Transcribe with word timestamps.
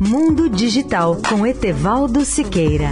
Mundo 0.00 0.48
Digital 0.50 1.16
com 1.28 1.46
Etevaldo 1.46 2.24
Siqueira. 2.24 2.90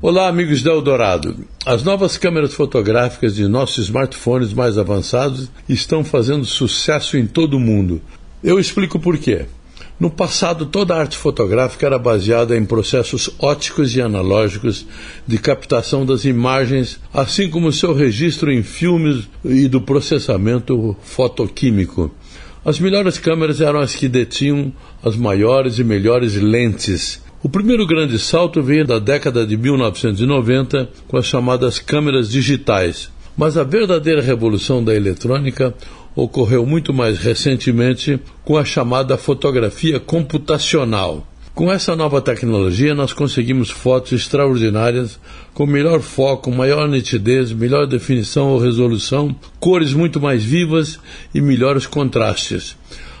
Olá, 0.00 0.28
amigos 0.28 0.62
da 0.62 0.70
Eldorado. 0.70 1.44
As 1.66 1.82
novas 1.82 2.16
câmeras 2.16 2.54
fotográficas 2.54 3.34
de 3.34 3.48
nossos 3.48 3.86
smartphones 3.86 4.52
mais 4.52 4.78
avançados 4.78 5.50
estão 5.68 6.04
fazendo 6.04 6.44
sucesso 6.44 7.16
em 7.16 7.26
todo 7.26 7.54
o 7.54 7.60
mundo. 7.60 8.00
Eu 8.42 8.60
explico 8.60 9.00
por 9.00 9.18
quê. 9.18 9.46
No 9.98 10.10
passado, 10.10 10.64
toda 10.64 10.94
a 10.94 11.00
arte 11.00 11.16
fotográfica 11.16 11.84
era 11.84 11.98
baseada 11.98 12.56
em 12.56 12.64
processos 12.64 13.30
óticos 13.36 13.96
e 13.96 14.00
analógicos 14.00 14.86
de 15.26 15.38
captação 15.38 16.06
das 16.06 16.24
imagens, 16.24 17.00
assim 17.12 17.50
como 17.50 17.72
seu 17.72 17.92
registro 17.92 18.52
em 18.52 18.62
filmes 18.62 19.28
e 19.44 19.66
do 19.66 19.80
processamento 19.80 20.96
fotoquímico. 21.02 22.12
As 22.64 22.78
melhores 22.78 23.18
câmeras 23.18 23.60
eram 23.60 23.80
as 23.80 23.96
que 23.96 24.08
detinham 24.08 24.72
as 25.02 25.16
maiores 25.16 25.80
e 25.80 25.84
melhores 25.84 26.36
lentes. 26.36 27.20
O 27.42 27.48
primeiro 27.48 27.84
grande 27.84 28.20
salto 28.20 28.62
veio 28.62 28.86
da 28.86 29.00
década 29.00 29.44
de 29.44 29.56
1990 29.56 30.90
com 31.08 31.16
as 31.16 31.26
chamadas 31.26 31.80
câmeras 31.80 32.30
digitais. 32.30 33.10
Mas 33.36 33.56
a 33.56 33.64
verdadeira 33.64 34.20
revolução 34.20 34.82
da 34.82 34.94
eletrônica 34.94 35.74
ocorreu 36.14 36.66
muito 36.66 36.92
mais 36.92 37.18
recentemente 37.18 38.18
com 38.44 38.56
a 38.56 38.64
chamada 38.64 39.16
fotografia 39.16 40.00
computacional. 40.00 41.26
Com 41.54 41.72
essa 41.72 41.96
nova 41.96 42.20
tecnologia, 42.20 42.94
nós 42.94 43.12
conseguimos 43.12 43.68
fotos 43.68 44.12
extraordinárias, 44.12 45.18
com 45.52 45.66
melhor 45.66 46.00
foco, 46.00 46.52
maior 46.52 46.88
nitidez, 46.88 47.52
melhor 47.52 47.86
definição 47.86 48.50
ou 48.50 48.60
resolução, 48.60 49.34
cores 49.58 49.92
muito 49.92 50.20
mais 50.20 50.44
vivas 50.44 51.00
e 51.34 51.40
melhores 51.40 51.86
contrastes. 51.86 52.76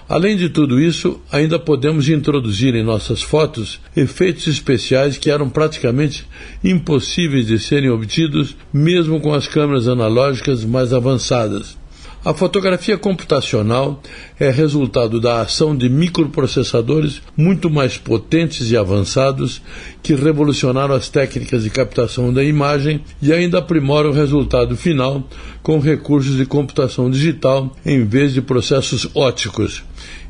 Além 0.08 0.36
de 0.36 0.48
tudo 0.48 0.80
isso, 0.80 1.20
ainda 1.30 1.58
podemos 1.58 2.08
introduzir 2.08 2.74
em 2.74 2.82
nossas 2.82 3.22
fotos 3.22 3.78
efeitos 3.94 4.46
especiais 4.46 5.18
que 5.18 5.30
eram 5.30 5.50
praticamente 5.50 6.26
impossíveis 6.64 7.46
de 7.46 7.58
serem 7.58 7.90
obtidos 7.90 8.56
mesmo 8.72 9.20
com 9.20 9.34
as 9.34 9.46
câmeras 9.46 9.86
analógicas 9.86 10.64
mais 10.64 10.94
avançadas. 10.94 11.77
A 12.24 12.34
fotografia 12.34 12.98
computacional 12.98 14.02
é 14.40 14.50
resultado 14.50 15.20
da 15.20 15.40
ação 15.40 15.76
de 15.76 15.88
microprocessadores 15.88 17.22
muito 17.36 17.70
mais 17.70 17.96
potentes 17.96 18.72
e 18.72 18.76
avançados 18.76 19.62
que 20.02 20.14
revolucionaram 20.14 20.96
as 20.96 21.08
técnicas 21.08 21.62
de 21.62 21.70
captação 21.70 22.32
da 22.32 22.42
imagem 22.42 23.02
e 23.22 23.32
ainda 23.32 23.58
aprimoram 23.58 24.10
o 24.10 24.12
resultado 24.12 24.76
final 24.76 25.22
com 25.62 25.78
recursos 25.78 26.36
de 26.36 26.44
computação 26.44 27.08
digital 27.08 27.74
em 27.86 28.04
vez 28.04 28.34
de 28.34 28.42
processos 28.42 29.08
óticos. 29.14 29.84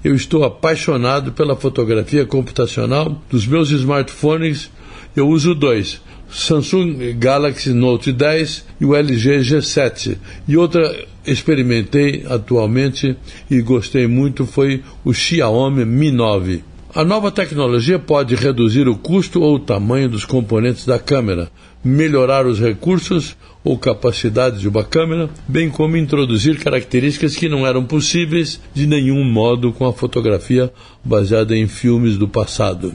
Eu 0.04 0.14
estou 0.14 0.44
apaixonado 0.44 1.32
pela 1.32 1.56
fotografia 1.56 2.26
computacional 2.26 3.20
dos 3.30 3.46
meus 3.46 3.70
smartphones. 3.70 4.70
Eu 5.16 5.26
uso 5.26 5.54
dois 5.54 6.02
Samsung 6.30 7.14
Galaxy 7.18 7.72
Note 7.72 8.12
10 8.12 8.64
e 8.80 8.84
o 8.84 8.94
LG 8.94 9.40
G7. 9.40 10.16
E 10.46 10.56
outra 10.56 10.94
experimentei 11.26 12.24
atualmente 12.28 13.16
e 13.50 13.60
gostei 13.60 14.06
muito 14.06 14.46
foi 14.46 14.82
o 15.04 15.12
Xiaomi 15.12 15.84
Mi 15.84 16.10
9. 16.10 16.62
A 16.94 17.04
nova 17.04 17.30
tecnologia 17.30 17.98
pode 17.98 18.34
reduzir 18.34 18.88
o 18.88 18.96
custo 18.96 19.42
ou 19.42 19.56
o 19.56 19.60
tamanho 19.60 20.08
dos 20.08 20.24
componentes 20.24 20.86
da 20.86 20.98
câmera, 20.98 21.50
melhorar 21.84 22.46
os 22.46 22.58
recursos 22.58 23.36
ou 23.62 23.78
capacidades 23.78 24.60
de 24.60 24.68
uma 24.68 24.82
câmera, 24.82 25.28
bem 25.46 25.68
como 25.68 25.96
introduzir 25.96 26.58
características 26.58 27.36
que 27.36 27.48
não 27.48 27.66
eram 27.66 27.84
possíveis 27.84 28.60
de 28.72 28.86
nenhum 28.86 29.22
modo 29.22 29.72
com 29.72 29.86
a 29.86 29.92
fotografia 29.92 30.72
baseada 31.04 31.54
em 31.54 31.68
filmes 31.68 32.16
do 32.16 32.26
passado. 32.26 32.94